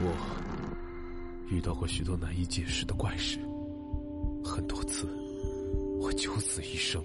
[0.00, 0.12] 我
[1.48, 3.38] 遇到过许多难以解释的怪事，
[4.44, 5.06] 很多次
[6.00, 7.02] 我九死一生。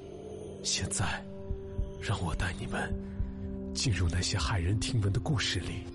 [0.64, 1.24] 现在，
[2.02, 2.94] 让我带你们
[3.74, 5.86] 进入那些骇人听闻的故事里。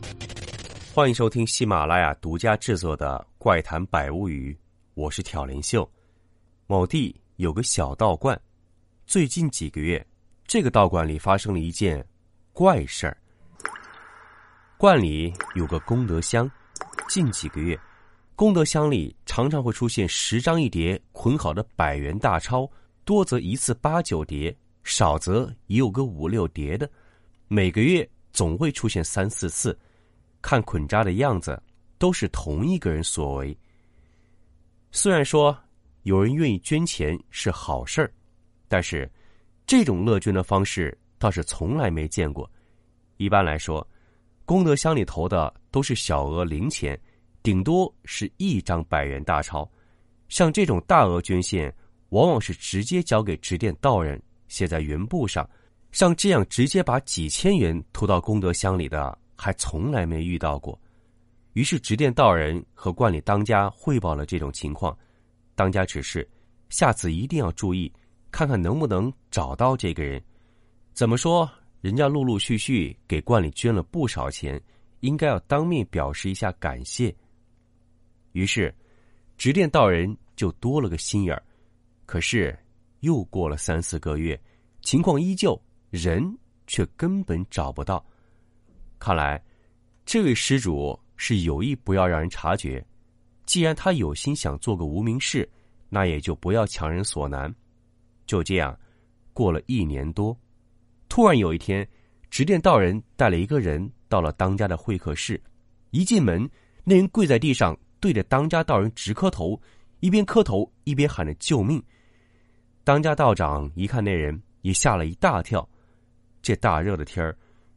[0.95, 4.53] 欢迎收听喜马拉雅独家制作的《怪谈百物语》，
[4.95, 5.89] 我是挑帘秀。
[6.67, 8.41] 某地有个小道观，
[9.05, 10.05] 最近几个月，
[10.47, 12.07] 这个道观里发生了一件
[12.53, 13.17] 怪事儿。
[14.79, 16.51] 观里有个功德箱，
[17.09, 17.79] 近几个月，
[18.35, 22.69] 功德箱里常常会出现十张一叠捆好的百元大钞，
[23.05, 26.91] 多则一次八九叠，少则也有个五六叠的。
[27.47, 29.79] 每个月总会出现三四次，
[30.43, 31.63] 看捆扎的样子，
[31.99, 33.57] 都是同一个人所为。
[34.91, 35.57] 虽然说
[36.03, 38.13] 有人愿意捐钱是好事儿，
[38.67, 39.09] 但是
[39.67, 42.51] 这种乐捐的方式倒是从来没见过。
[43.19, 43.87] 一般来说。
[44.47, 46.97] 功德箱里投的都是小额零钱，
[47.43, 49.69] 顶多是一张百元大钞。
[50.29, 51.75] 像这种大额捐献，
[52.11, 55.45] 往往是直接交给执店道人，写在原布上。
[55.91, 60.81] 像这样直接把几千元投到功德箱里的，还从来没遇到过。
[61.55, 64.97] 于是执店道人和观里当家汇报了这种情况，
[65.57, 66.29] 当家指示
[66.69, 67.93] 下次一定要注意，
[68.31, 70.23] 看看能不能找到这个人。
[70.93, 71.51] 怎么说？
[71.81, 74.63] 人家陆陆续续给观里捐了不少钱，
[75.05, 77.15] 应该要当面表示一下感谢。
[78.33, 78.75] 于是，
[79.37, 81.43] 执念道人就多了个心眼儿。
[82.07, 82.59] 可是，
[83.01, 84.41] 又过了三四个月，
[84.81, 85.61] 情况依旧，
[85.91, 86.25] 人
[86.67, 88.03] 却根本找不到。
[88.99, 89.43] 看来，
[90.07, 92.83] 这位施主是有意不要让人察觉。
[93.45, 95.47] 既然他有心想做个无名氏，
[95.91, 97.55] 那也就不要强人所难。
[98.25, 98.75] 就这样，
[99.35, 100.35] 过了一年多。
[101.11, 101.87] 突然有一天，
[102.31, 105.43] 执念道人带了一个人到了当家的会客室。
[105.91, 106.49] 一进门，
[106.85, 109.61] 那人跪在地上，对着当家道人直磕头，
[109.99, 111.83] 一边磕头一边喊着救命。
[112.85, 115.69] 当家道长一看那人，也吓了一大跳。
[116.41, 117.37] 这大热的天儿，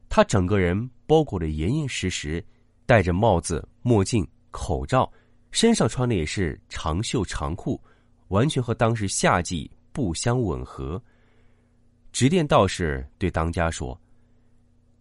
[0.09, 2.45] 他整个人包裹得严严实实，
[2.85, 5.11] 戴着帽子、墨镜、口罩，
[5.49, 7.81] 身上穿的也是长袖长裤，
[8.27, 11.01] 完全和当时夏季不相吻合。
[12.11, 13.99] 执殿道士对当家说：“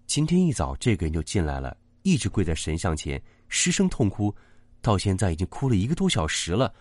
[0.06, 4.34] 今天一早，这个人就进来了，一直跪在神像前，失声痛哭，
[4.80, 6.72] 到现在已经哭了一个多小时了。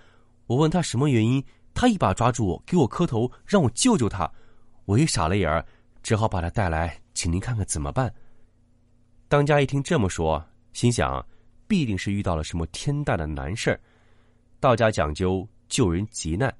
[0.46, 1.44] 我问他什么原因，
[1.74, 4.32] 他一把抓住我，给我磕头，让我救救他。
[4.86, 5.66] 我也傻了眼儿，
[6.04, 8.14] 只好把他带来，请您看看怎么办。”
[9.28, 11.26] 当家一听这么说，心想
[11.68, 13.80] 必定是遇到了什么天大的难事儿。
[14.60, 16.56] 道家讲究救人急难，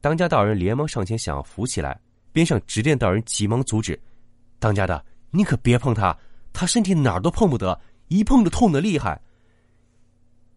[0.00, 2.00] 当家道人连忙上前想要扶起来。
[2.32, 4.00] 边上执殿道人急忙阻止
[4.58, 6.16] ：“当家的，你可别碰他，
[6.52, 9.20] 他身体哪儿都碰不得，一碰就痛的厉害。”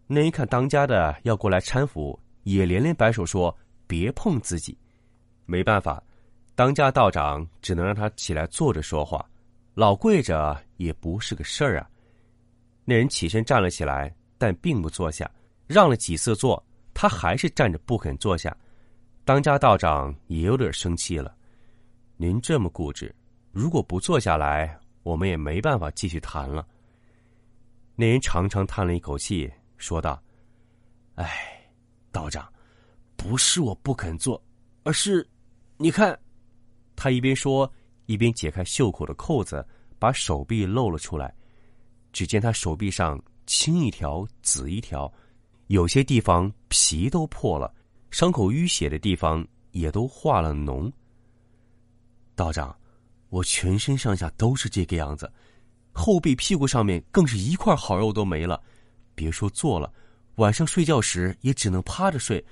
[0.06, 3.54] 那一看当家的要过来搀扶，也连连摆手说
[3.88, 4.78] ：“别碰自己。”
[5.44, 6.02] 没办法，
[6.54, 9.28] 当家道长只能让他起来坐着说话，
[9.74, 11.90] 老跪着也不是个事儿啊。
[12.84, 15.30] 那人起身站了起来，但并不坐下，
[15.66, 18.56] 让了几次坐，他还是站着不肯坐下。
[19.24, 21.34] 当家道长也有点生气了。
[22.16, 23.14] 您这么固执，
[23.52, 26.66] 如果不坐下来，我们也没办法继续谈了。
[27.96, 30.22] 那人长长叹了一口气，说道
[31.16, 31.28] ：“哎，
[32.12, 32.50] 道长，
[33.16, 34.40] 不是我不肯做，
[34.84, 35.26] 而是，
[35.76, 36.18] 你看。”
[36.94, 37.70] 他一边说，
[38.06, 39.66] 一边解开袖口的扣子，
[39.98, 41.34] 把手臂露了出来。
[42.12, 45.12] 只见他手臂上青一条，紫一条，
[45.68, 47.72] 有些地方皮都破了，
[48.10, 50.90] 伤口淤血的地方也都化了脓。
[52.34, 52.76] 道长，
[53.28, 55.30] 我全身上下都是这个样子，
[55.92, 58.60] 后背屁股上面更是一块好肉都没了。
[59.14, 59.92] 别说坐了，
[60.36, 62.44] 晚上睡觉时也只能趴着睡，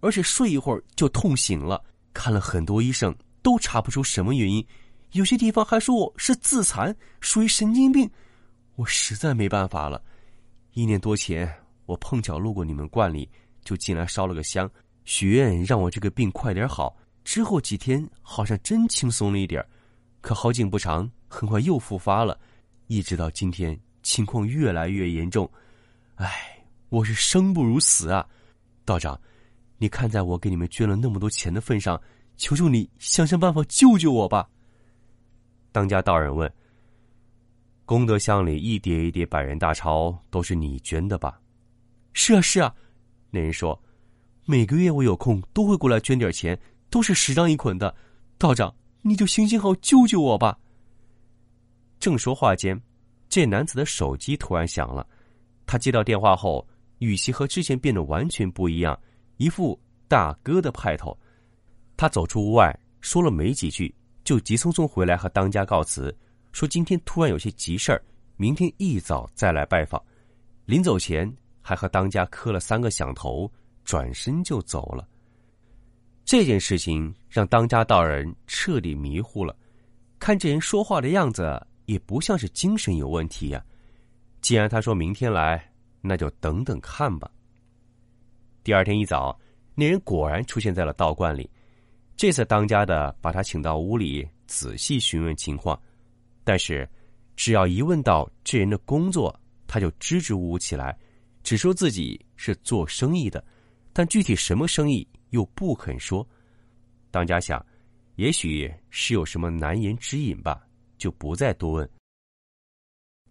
[0.00, 1.82] 而且睡一会儿就痛醒了。
[2.12, 4.66] 看了很多医生，都查不出什么原因，
[5.12, 8.10] 有些地方还说我是自残，属于神经病。
[8.76, 10.02] 我实在没办法了。
[10.72, 11.52] 一年多前，
[11.86, 13.28] 我碰巧路过你们观里，
[13.64, 14.68] 就进来烧了个香，
[15.04, 16.96] 许愿让我这个病快点好。
[17.22, 19.64] 之后几天好像真轻松了一点
[20.24, 22.40] 可好景不长，很快又复发了，
[22.86, 25.48] 一直到今天情况越来越严重。
[26.14, 28.26] 唉，我是生不如死啊！
[28.86, 29.20] 道长，
[29.76, 32.00] 你看在我给你们捐了那么多钱的份上，
[32.38, 34.48] 求求你想想办法救救我吧。
[35.70, 36.50] 当家道人问
[37.84, 41.38] ：“功德箱里一叠一叠百元大钞都是你捐的吧
[42.14, 42.74] ？”“是啊，是啊。”
[43.30, 43.78] 那人说
[44.46, 47.94] ：“每个月我有空都会过来捐点钱。”都是十张一捆的，
[48.38, 48.74] 道长，
[49.06, 50.58] 你就行行好，救救我吧。
[52.00, 52.80] 正说话间，
[53.28, 55.06] 这男子的手机突然响了，
[55.66, 56.66] 他接到电话后，
[57.00, 58.98] 语气和之前变得完全不一样，
[59.36, 59.78] 一副
[60.08, 61.14] 大哥的派头。
[61.98, 66.16] 他走出屋外，说了没几句，就急匆匆回来和当家告辞，
[66.52, 68.02] 说今天突然有些急事儿，
[68.38, 70.02] 明天一早再来拜访。
[70.64, 71.30] 临走前
[71.60, 73.52] 还和当家磕了三个响头，
[73.84, 75.06] 转身就走了。
[76.24, 79.56] 这件事情让当家道人彻底迷糊了，
[80.20, 83.60] 看这人说话的样子，也不像是精神有问题呀。
[84.40, 85.68] 既然他说明天来，
[86.00, 87.28] 那就等等看吧。
[88.62, 89.36] 第二天一早，
[89.74, 91.50] 那人果然出现在了道观里。
[92.16, 95.76] 这次当家的把他请到屋里，仔细询问情况。
[96.44, 96.88] 但是，
[97.34, 99.36] 只要一问到这人的工作，
[99.66, 100.96] 他就支支吾吾起来，
[101.42, 103.44] 只说自己是做生意的，
[103.92, 106.24] 但具体什么生意又不肯说。
[107.14, 107.64] 当家想，
[108.16, 110.66] 也许是有什么难言之隐吧，
[110.98, 111.88] 就不再多问。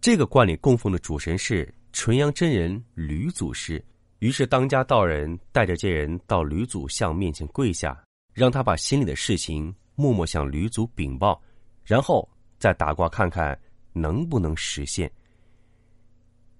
[0.00, 3.84] 这个观里供奉的主神是纯阳真人吕祖师，
[4.20, 8.02] 于是当家道人带着这人到吕祖像面前跪下。
[8.32, 11.40] 让他把心里的事情默默向吕祖禀报，
[11.84, 12.28] 然后
[12.58, 13.56] 再打卦看看
[13.92, 15.08] 能不能实现。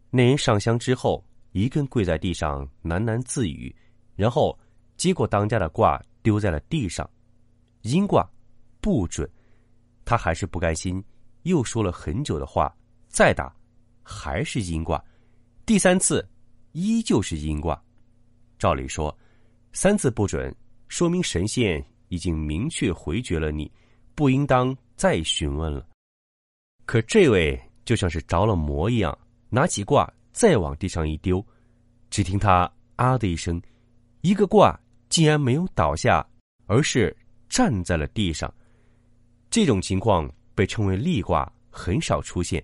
[0.09, 3.75] 那人上香之后，一个人跪在地上喃喃自语，
[4.15, 4.57] 然后
[4.97, 7.09] 接过当家的卦丢在了地上，
[7.83, 8.29] 阴卦
[8.81, 9.31] 不准，
[10.05, 11.05] 他还是不甘心，
[11.43, 12.75] 又说了很久的话，
[13.07, 13.55] 再打
[14.03, 15.05] 还是阴卦，
[15.67, 16.27] 第三次
[16.73, 17.81] 依旧是阴卦。
[18.59, 19.17] 照理说，
[19.73, 20.53] 三次不准。
[20.89, 23.71] 说明神仙已经明确回绝了你，
[24.15, 25.87] 不应当再询问了。
[26.87, 29.17] 可这位就像是着了魔一样，
[29.51, 31.45] 拿起卦再往地上一丢，
[32.11, 33.61] 只听他啊的一声，
[34.21, 34.79] 一个卦
[35.15, 36.27] 竟然没有倒下，
[36.67, 37.17] 而是
[37.49, 38.53] 站在了地上。
[39.49, 42.61] 这种情况被称为立卦，很少出现，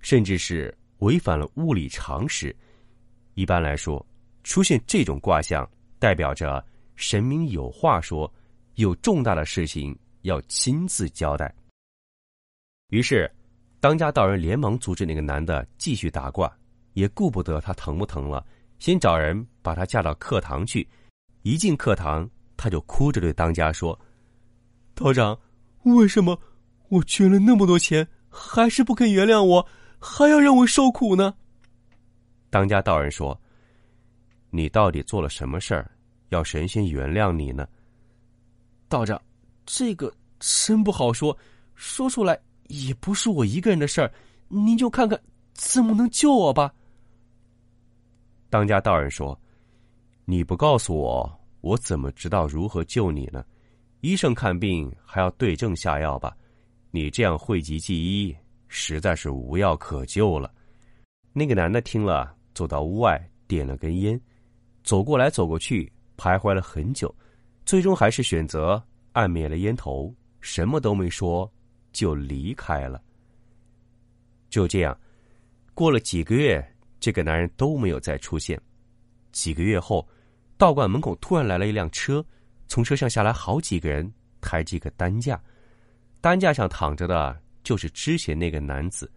[0.00, 2.54] 甚至是违反了物理常识。
[3.32, 4.06] 一般来说，
[4.44, 5.66] 出现这种卦象，
[5.98, 6.62] 代表着。
[6.96, 8.30] 神明有话说，
[8.74, 11.50] 有重大的事情要亲自交代。
[12.90, 13.30] 于是，
[13.80, 16.54] 当家道人连忙阻止那个男的继续打卦，
[16.92, 18.46] 也顾不得他疼不疼了，
[18.78, 20.86] 先找人把他架到课堂去。
[21.46, 23.96] 一进课堂，他就哭着对当家说
[24.96, 25.38] ：“道长，
[25.84, 26.36] 为什么
[26.88, 29.64] 我捐了那么多钱，还是不肯原谅我，
[30.00, 31.32] 还要让我受苦呢？”
[32.50, 33.40] 当家道人说
[34.50, 35.88] ：“你到底做了什么事儿？”
[36.30, 37.64] 要神仙原谅你呢，
[38.88, 39.22] 道长，
[39.64, 41.38] 这个真不好说，
[41.76, 44.12] 说出来也不是我一个人的事儿，
[44.48, 45.16] 您就看看
[45.54, 46.74] 怎么能救我吧。
[48.50, 49.38] 当家道人说
[50.26, 51.35] ：“你不告诉我，
[51.66, 53.44] 我怎么知道如何救你呢？
[54.00, 56.36] 医生看病还要对症下药吧？
[56.92, 58.36] 你这样讳疾忌医，
[58.68, 60.54] 实在是无药可救了。”
[61.34, 64.20] 那个男的听了，走到屋外点了根烟，
[64.84, 65.92] 走过来走过去。
[66.16, 67.14] 徘徊了很久，
[67.66, 68.82] 最终还是选择
[69.12, 71.52] 按灭了烟头，什么都没说，
[71.92, 73.02] 就离开了。
[74.48, 74.96] 就这样，
[75.74, 76.64] 过了几个月，
[77.00, 78.58] 这个男人都没有再出现。
[79.32, 80.08] 几个月后，
[80.58, 82.24] 道观门口突然来了一辆车，
[82.68, 84.10] 从车上下来好几个人，
[84.40, 85.40] 抬着一个担架，
[86.20, 89.10] 担架上躺着的就是之前那个男子。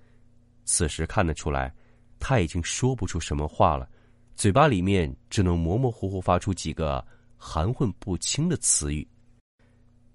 [0.66, 1.74] 此时看得出来，
[2.20, 3.90] 他已经说不出什么话了。
[4.36, 7.06] 嘴巴里面只能模模糊糊发出几个
[7.38, 9.08] 含混不清的词语。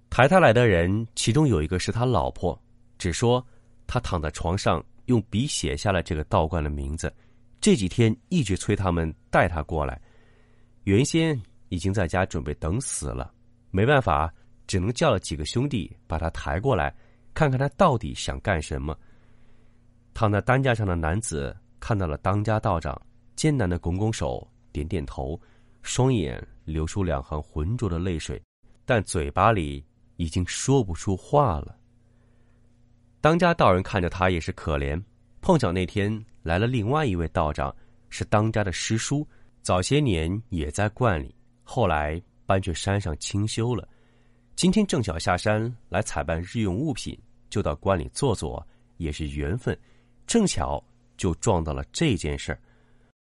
[0.09, 2.59] 抬他来的人，其中有一个是他老婆，
[2.97, 3.45] 只说
[3.85, 7.13] 他躺在床上，用笔写下了这个道观的名字。
[7.59, 9.99] 这几天一直催他们带他过来。
[10.85, 11.39] 原先
[11.69, 13.31] 已经在家准备等死了，
[13.69, 14.33] 没办法，
[14.65, 16.95] 只能叫了几个兄弟把他抬过来，
[17.33, 18.97] 看看他到底想干什么。
[20.13, 22.99] 躺在担架上的男子看到了当家道长。
[23.35, 25.37] 艰难的拱拱手，点点头，
[25.81, 28.41] 双眼流出两行浑浊的泪水，
[28.85, 31.75] 但嘴巴里已经说不出话了。
[33.19, 34.97] 当家道人看着他也是可怜。
[35.41, 37.75] 碰巧那天来了另外一位道长，
[38.09, 39.27] 是当家的师叔，
[39.65, 43.89] 早些年也在观里，后来搬去山上清修了。
[44.55, 47.19] 今天正巧下山来采办日用物品，
[47.49, 48.63] 就到观里坐坐，
[48.97, 49.75] 也是缘分，
[50.27, 50.79] 正巧
[51.17, 52.59] 就撞到了这件事儿。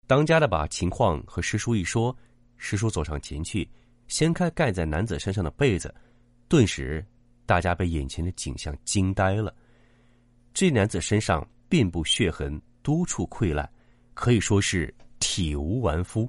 [0.07, 2.17] 当家的把情况和师叔一说，
[2.57, 3.69] 师叔走上前去，
[4.07, 5.93] 掀开盖在男子身上的被子，
[6.47, 7.05] 顿时，
[7.47, 9.53] 大家被眼前的景象惊呆了。
[10.55, 13.69] 这男子身上遍布血痕，多处溃烂，
[14.15, 14.95] 可以说是
[15.39, 16.29] 体无完肤。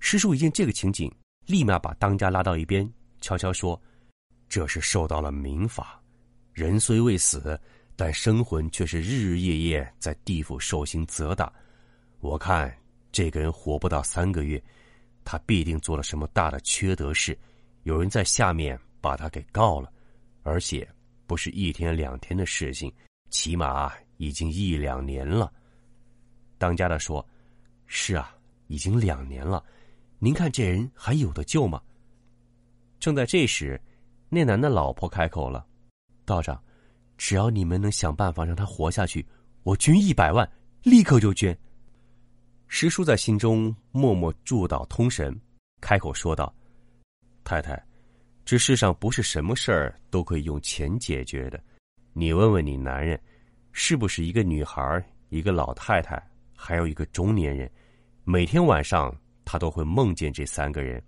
[0.00, 1.08] 师叔一见这个情景，
[1.46, 3.80] 立马把当家拉到一边，悄悄说
[4.50, 6.02] ：“这是受到了冥法，
[6.52, 7.56] 人虽未死，
[7.94, 11.52] 但生魂却是日日夜夜在地府受刑责打。”
[12.18, 12.76] 我看
[13.12, 14.60] 这个人活不到三个月，
[15.24, 17.38] 他必定做了什么大的缺德事，
[17.84, 19.88] 有人在下面把他给告了，
[20.42, 20.88] 而且
[21.28, 22.92] 不是一天两天的事情，
[23.30, 25.52] 起码已经一两年了。
[26.58, 27.24] 当家的说
[27.94, 28.34] ：“是啊，
[28.68, 29.62] 已经两年了，
[30.18, 31.78] 您看这人还有的救吗？”
[32.98, 33.78] 正在这时，
[34.30, 35.66] 那男的老婆开口了
[36.24, 36.58] ：“道长，
[37.18, 39.24] 只要你们能想办法让他活下去，
[39.62, 40.50] 我捐一百万，
[40.82, 41.56] 立刻就捐。”
[42.66, 45.38] 师叔在心中默默祝祷通神，
[45.82, 46.52] 开口说道
[47.44, 47.80] ：“太太，
[48.42, 51.62] 这世上不是什么事儿都可以用钱解决的。
[52.14, 53.20] 你问问你男人，
[53.70, 57.70] 是不是一个女孩，一个老太太，还有一个中年人？
[58.24, 59.14] 每天晚上
[59.44, 61.02] 他都会梦见这三个人。”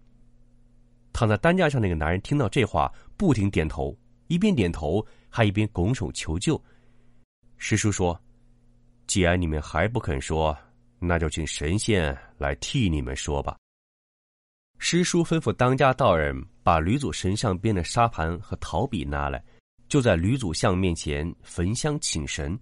[1.12, 6.60] 躺在担架上那个男人听到这话，不停点头，一边点头还一边拱手求救。
[7.56, 8.20] 师叔说
[9.06, 10.56] ：“既然你们还不肯说。”
[11.06, 13.58] 那就请神仙来替你们说吧。
[14.78, 19.44] 师叔吩咐当家道人把吕祖神像边的沙盘和陶笔拿来，
[19.86, 22.58] 就在吕祖像面前焚香请神。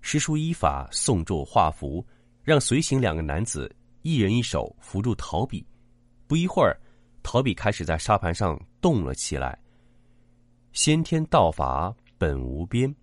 [0.00, 2.02] 师叔依法诵咒画符，
[2.42, 3.70] 让随行两个男子
[4.04, 5.66] 一人一手扶住陶笔。
[6.26, 6.78] 不一会儿，
[7.22, 9.58] 陶笔开始在沙盘上动了起来。
[10.72, 12.94] 先天道法本无边，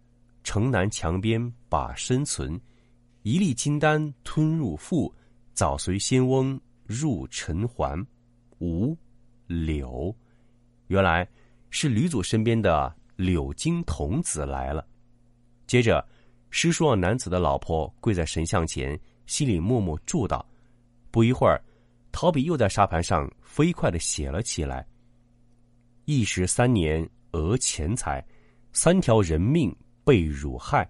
[0.43, 2.59] 城南墙边把身存。
[3.23, 5.11] 一粒金丹吞入腹，
[5.53, 8.05] 早随仙翁入尘寰。
[8.59, 8.95] 五
[9.47, 10.15] 柳，
[10.85, 11.27] 原来
[11.71, 14.87] 是吕祖身边的柳金童子来了。
[15.65, 16.07] 接着，
[16.51, 20.45] 师叔男子的老婆跪在神像前，心里默默祝祷。
[21.11, 21.61] 不一会儿，
[22.11, 24.87] 陶比又在沙盘上飞快的写了起来
[26.05, 28.25] ：“一时三年讹钱财，
[28.73, 30.89] 三条人命被辱害。”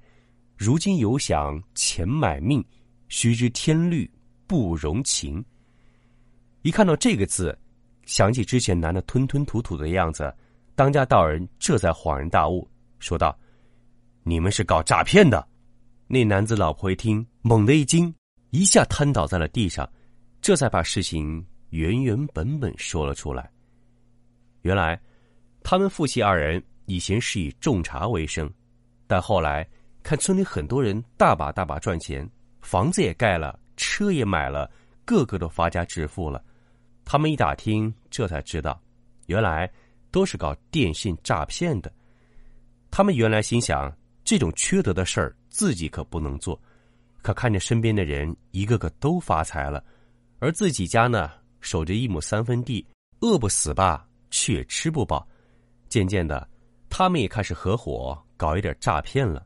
[0.56, 2.64] 如今有想钱买命，
[3.08, 4.08] 须知天律
[4.46, 5.44] 不容情。
[6.62, 7.58] 一看到这个字，
[8.06, 10.32] 想起之前男的吞吞吐吐的样子，
[10.76, 13.36] 当家道人这才恍然大悟，说道
[14.22, 15.44] ：“你们是搞诈骗的！”
[16.06, 18.14] 那男子老婆一听，猛地一惊，
[18.52, 19.92] 一下瘫倒在了地上，
[20.42, 23.50] 这才把事情原原本本说了出来。
[24.64, 25.00] 原来，
[25.64, 28.52] 他们夫妻二人以前是以种茶为生，
[29.08, 29.68] 但后来。
[30.04, 32.28] 看村里很多人大把大把赚钱，
[32.60, 34.68] 房子也盖了，车也买了，
[35.06, 36.44] 个个都发家致富了。
[37.06, 38.82] 他们一打听，这才知道，
[39.28, 39.72] 原来
[40.10, 41.94] 都是搞电信诈骗的。
[42.90, 46.60] 他们原来心想，这种缺德的事儿自己可不能做。
[47.22, 49.86] 可看着身边的人一个个都发财了，
[50.42, 51.30] 而自己家呢，
[51.60, 52.84] 守着一亩三分地，
[53.20, 55.26] 饿不死吧，却吃不饱。
[55.88, 56.50] 渐渐的，
[56.90, 59.46] 他们也开始合伙搞一点诈骗了。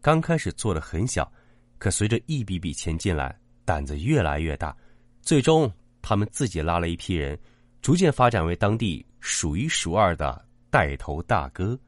[0.00, 1.30] 刚开始做的很小，
[1.76, 4.74] 可随着一笔笔钱进来，胆子越来越大。
[5.20, 5.70] 最终，
[6.00, 7.38] 他们自己拉了一批人，
[7.82, 11.78] 逐渐发展为当地数一数二的带头大哥。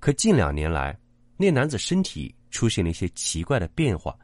[0.00, 0.94] 可近两年来，
[1.38, 4.14] 那男子身体出现了一些奇怪的变化。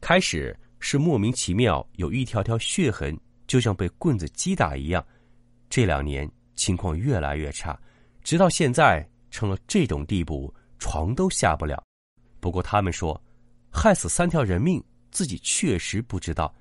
[0.00, 5.02] 开始是莫名其妙有一条条血痕，就像被棍子击打一样。
[5.70, 7.80] 这两年情况越来越差，
[8.24, 11.80] 直到现在成了这种地步，床都下不了。
[12.40, 13.18] 不过他们说，
[13.72, 16.52] 害死三条人命，自己确实不知道。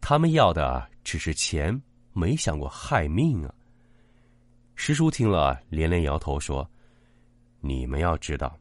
[0.00, 1.80] 他们要的只是钱，
[2.12, 3.54] 没想过害命啊。
[4.74, 6.68] 师叔听了，连连摇头说
[7.62, 8.58] ：“你们要知道，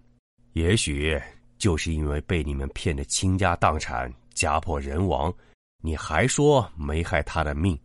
[0.53, 1.19] 也许
[1.57, 5.33] 就是因为被你们骗得倾家荡产、家破人亡，
[5.81, 7.79] 你还说没害他的命，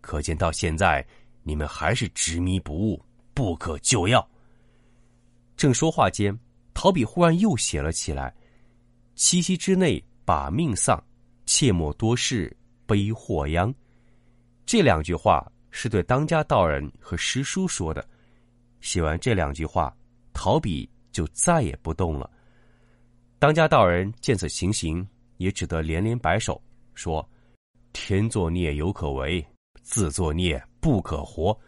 [0.00, 1.06] 可见到现在
[1.42, 3.02] 你们还是执迷不悟，
[3.34, 4.26] 不可救药。”
[5.56, 6.38] 正说话间。
[6.72, 8.34] 陶笔忽然又写了起来
[9.14, 11.02] ：“七夕之内把命丧，
[11.44, 13.74] 切莫多事悲祸殃。”
[14.64, 18.08] 这两句话是对当家道人和师叔说的。
[18.80, 19.94] 写完这两句话，
[20.32, 22.30] 陶笔就再也不动了。
[23.38, 25.06] 当家道人见此情形，
[25.40, 27.26] 也只得连连摆手，说
[27.94, 29.42] ：“天作孽犹可为，
[29.82, 31.58] 自作孽不可活。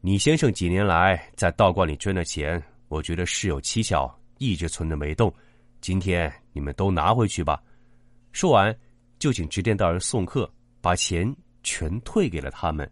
[0.00, 5.32] 你先生几年来在道观里捐的钱，我觉得事有蹊跷。”一直存着没动，
[5.80, 7.58] 今天你们都拿回去吧。
[8.32, 8.78] 说完，
[9.18, 10.48] 就请执殿道人送客，
[10.82, 12.88] 把钱全退给了他们，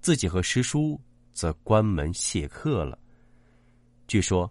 [0.00, 0.98] 自己和师叔
[1.34, 2.98] 则关门谢客了。
[4.08, 4.50] 据说，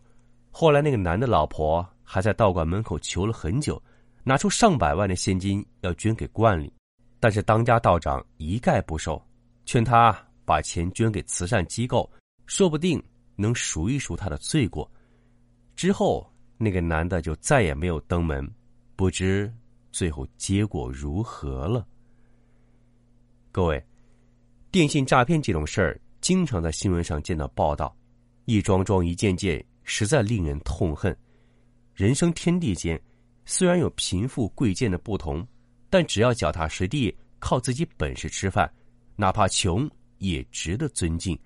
[0.52, 3.82] 后来那个男的老婆还在道观门口求了很久，
[4.26, 6.74] 拿出上百万的现金要捐给观里，
[7.22, 9.26] 但是当家道长一概不收，
[9.64, 10.14] 劝他
[10.44, 12.12] 把钱捐给慈善机构，
[12.46, 13.02] 说不定
[13.38, 14.92] 能赎一赎他的罪过。
[15.78, 16.30] 之后。
[16.58, 18.50] 那个男的就再也没有登门，
[18.96, 19.54] 不知
[19.92, 21.86] 最后结果如何了。
[23.52, 23.86] 各位，
[24.72, 27.94] 电信诈骗这种事儿，经常在新闻上见到报道，
[28.46, 31.14] 一桩桩、一件件，实在令人痛恨。
[31.94, 32.98] 人生天地间，
[33.46, 35.48] 虽然有贫富贵贱的不同，
[35.90, 38.70] 但只要脚踏实地，靠自己本事吃饭，
[39.16, 41.38] 哪怕穷也值得尊敬。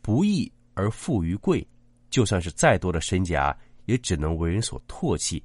[0.00, 1.66] 不义而富于贵，
[2.08, 5.42] 就算是再多的身家，也只能为人所唾弃。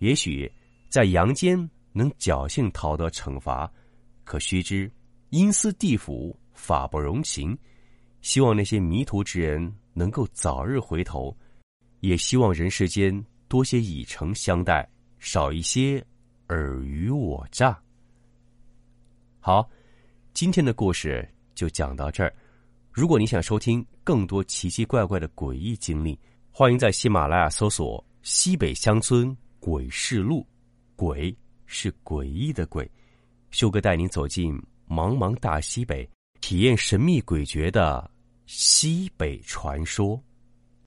[0.00, 0.50] 也许
[0.88, 1.56] 在阳间
[1.92, 3.72] 能侥幸逃得惩罚，
[4.24, 4.90] 可须知。
[5.30, 7.56] 阴司地府法不容情，
[8.20, 11.34] 希望那些迷途之人能够早日回头，
[12.00, 14.86] 也希望人世间多些以诚相待，
[15.22, 16.04] 少一些
[16.48, 17.80] 尔虞我诈。
[19.38, 19.70] 好，
[20.34, 22.34] 今天的故事就讲到这儿。
[22.90, 26.18] 如果你想收听更多奇奇怪怪的诡异经历，
[26.50, 30.40] 欢迎在喜马拉雅搜索《西北乡村鬼事录》，
[30.96, 31.34] 鬼
[31.66, 32.90] 是诡异的鬼，
[33.52, 34.60] 修哥带您走进。
[34.88, 36.06] 茫茫大西北，
[36.40, 38.10] 体验神秘诡谲的
[38.44, 40.20] 西北传说。